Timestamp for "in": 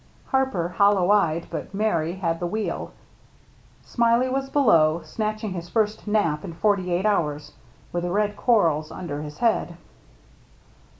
6.43-6.53